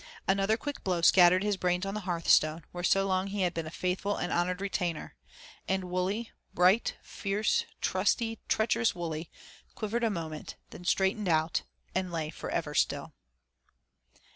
[0.27, 3.67] Another quick blow scattered his brains on the hearthstone, where so long he had been
[3.67, 5.15] a faithful and honored retainer
[5.67, 9.29] and Wully, bright, fierce, trusty, treacherous Wully,
[9.75, 11.61] quivered a moment, then straightened out,
[11.93, 13.13] and lay forever still.